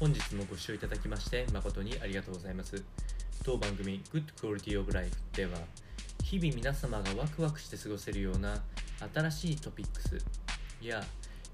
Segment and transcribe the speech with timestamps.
[0.00, 2.84] 本日もご視聴いただきまして誠にありがとうございます。
[3.44, 5.58] 当番組 Good Quality of Life では
[6.22, 8.62] 日々皆様がワクワクして過ごせるような
[9.12, 10.24] 新しいトピックス
[10.80, 11.02] や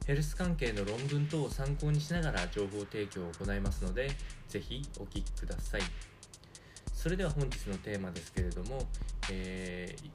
[0.07, 4.11] ヘルス関係の論文等を参考にしながら情報提供を行いますので
[4.49, 5.81] ぜひお聞きください。
[6.93, 8.87] それでは本日のテーマですけれども、
[9.33, 10.11] えー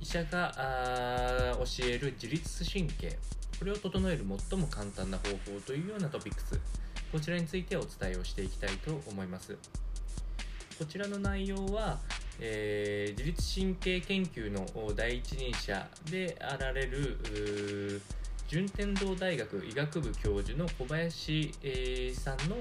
[0.00, 3.18] 医者が教える自律神経
[3.58, 6.58] これを整える最も簡単な方法というようなトピックス。
[7.12, 9.56] こちらについてお伝えをしていきたいと思います
[10.78, 11.98] こちらの内容は、
[12.40, 18.00] えー、自律神経研究の第一人者であられる
[18.48, 22.56] 順天堂大学医学部教授の小林、え、さんの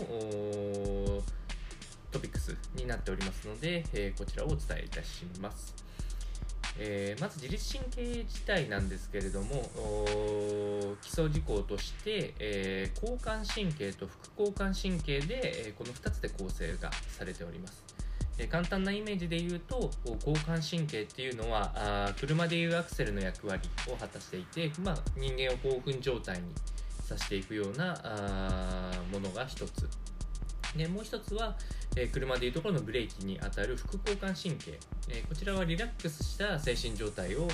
[2.12, 5.89] トピックスになっておりますので、えー、こちらをお伝えいたします。
[6.82, 9.70] えー、まず自律神経自体なんですけれども
[11.02, 17.84] 基礎事項として、えー、交感神経と副交感神経で、えー、この2つで構成がされております、
[18.38, 19.92] え簡単なイメージで言うと
[20.26, 26.44] 交感神経っていうのはあ車でいうアクセルの役割を果たしていて、まあ、人間を興奮状態に
[27.04, 29.90] させていくようなあものが1つ。
[30.78, 31.58] でもう1つは、
[31.96, 37.48] え、車でいうところのブレーキにあたる副交感神経、え、こちらはリラックスした精神状態を、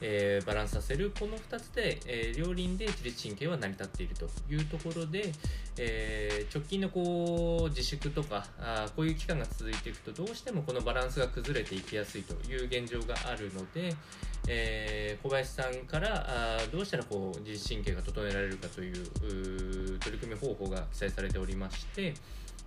[0.00, 1.12] え、バランスさせる。
[1.18, 5.32] この2つで、え両輪で自律神経は成り立っているというところで、
[5.78, 13.94] え直近のこう自粛とかあこういう期間が続いていくとどうしてもこのバランスが崩れていきやすいという現状があるので、
[14.48, 22.14] え小林さんからあどうしたらこう自律神経が整えられるかという取り組み方法が記載されておりまして、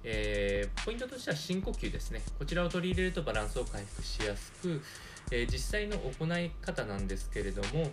[0.04, 2.22] えー、ポイントとしては深呼吸ですね。
[2.38, 4.82] こちらを取り入れるとバランスを回復しやすく、
[5.32, 7.90] えー、実際の行い方なんですけれども、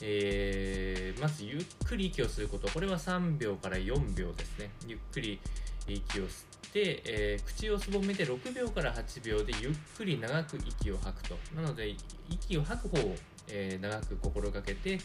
[0.00, 2.68] えー、まずゆっくり息をすること。
[2.68, 4.70] これは3秒から4秒ですね。
[4.86, 5.40] ゆっくり
[5.86, 11.36] 息を吸って、えー、口をすぼめて6秒から8秒でゆっくり長く息を吐くと。
[11.56, 11.94] なので、
[12.28, 13.14] 息を吐く方を、
[13.48, 14.98] えー、長く心がけて、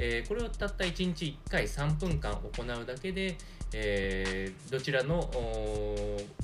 [0.00, 3.36] えー、これをたった1日1回3分間行うだけで、
[3.74, 5.30] え、どちらの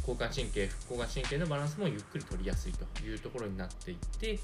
[0.01, 4.39] 交感神経、副交感神経のバランスもゆっくり取りやすいというところになっていって、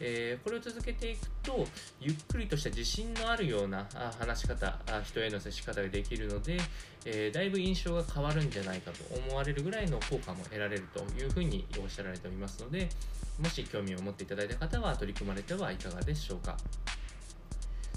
[0.00, 1.66] えー、これを続けていくと、
[2.00, 3.86] ゆっくりとした自信のあるような
[4.18, 6.58] 話し方、人への接し方ができるので、
[7.04, 12.88] えー、だいぶ印象が変わるんじゃないかと思われるぐらいの効果も得られるというふうにおっしゃられておりますので、
[13.38, 16.56] もし興味を持っていただいた方は取り組まれてはいかがでしょうか。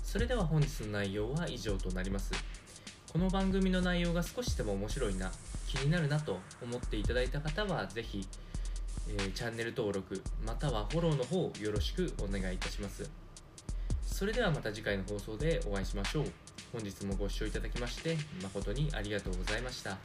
[0.04, 2.32] それでは本日の内容は以上となります。
[3.12, 5.32] この番組の内容が少しでも面白いな、
[5.68, 8.28] 気になるなと思っていただいた方は、ぜひ、
[9.10, 13.10] え、チャンネル登録、またはフォローの方よろしくお願いいたします。
[14.04, 16.26] それではまた次回の放送でお会いしましょう。
[16.74, 19.98] 本日もご視聴いただきまして誠にありがとうございました。